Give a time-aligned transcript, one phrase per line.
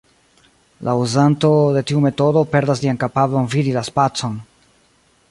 [0.87, 4.41] La uzanto de tiu metodo perdas lian kapablon vidi la spacon.